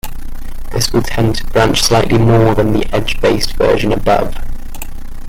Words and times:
This 0.71 0.91
will 0.91 1.03
tend 1.03 1.35
to 1.35 1.43
branch 1.45 1.83
slightly 1.83 2.17
more 2.17 2.55
than 2.55 2.73
the 2.73 2.85
edge-based 2.91 3.55
version 3.55 3.91
above. 3.93 4.33